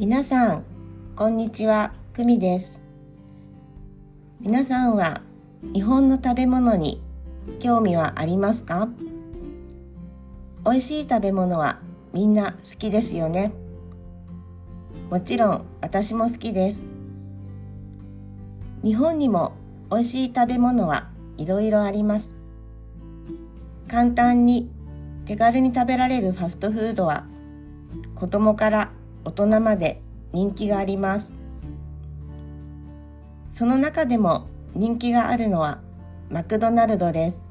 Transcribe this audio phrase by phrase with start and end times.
[0.00, 0.64] 皆さん、
[1.16, 2.84] こんにちは、くみです。
[4.40, 5.22] 皆さんは
[5.74, 7.02] 日本の食べ物に
[7.58, 8.88] 興味はありますか？
[10.64, 11.80] 美味しい食べ物は
[12.12, 13.52] みんな好きですよね。
[15.10, 16.86] もちろん私も好きです。
[18.84, 19.54] 日本にも
[19.90, 21.08] 美味しい食べ物は
[21.38, 22.36] いろいろあります。
[23.88, 24.70] 簡単に
[25.24, 27.26] 手軽に食べられるファストフードは
[28.14, 28.92] 子供から
[29.28, 30.00] 大人まで
[30.32, 31.34] 人気があります。
[33.50, 35.82] その中でも人気があるのは
[36.30, 37.44] マクドナルドです。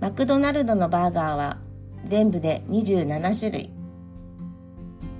[0.00, 1.58] マクドナルドのバーガーは
[2.04, 3.70] 全部で27種類。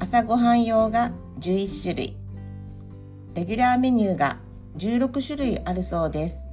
[0.00, 2.16] 朝ごはん用が11種類。
[3.34, 4.38] レギュラーメニューが
[4.78, 6.48] 16種類あるそうです。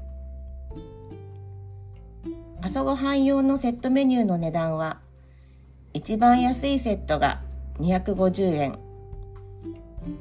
[2.61, 4.99] 朝ごはん用のセットメニューの値段は
[5.95, 7.46] 一番安いセットが
[7.79, 8.79] 250円。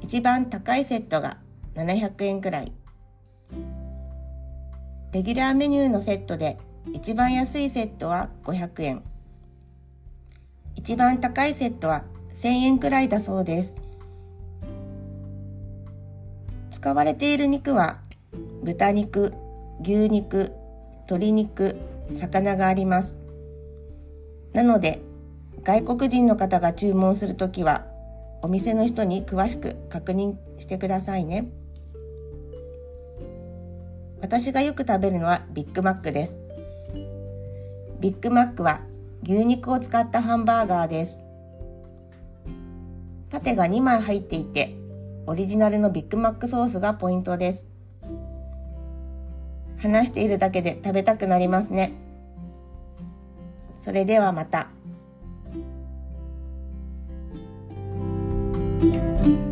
[0.01, 1.37] 一番高いセットが
[1.75, 2.71] 700円くらい。
[5.11, 6.57] レギュラーメニューのセットで
[6.93, 9.03] 一番安いセットは500円。
[10.75, 13.81] 一番高いセットは1000円くらいだそうです。
[16.71, 17.97] 使われている肉は
[18.63, 19.33] 豚肉
[19.81, 20.51] 牛肉
[21.05, 21.75] 鶏肉
[22.11, 23.17] 魚があります。
[24.53, 25.01] なので
[25.67, 27.83] 外国人の方が注文するときは
[28.41, 31.49] お店の人に詳しく確認してくださいね。
[34.21, 36.39] 私がよく食べるのはビッグマックです。
[37.99, 38.79] ビッグマックは
[39.23, 41.19] 牛肉を使ったハンバーガーです。
[43.29, 44.73] パテが2枚入っていて
[45.25, 47.67] オリジナルのビッグマックソースがポイントです。
[49.79, 51.91] 話しているだけで食べたくなりますね。
[53.81, 54.69] それではまた。
[58.79, 59.46] Thank you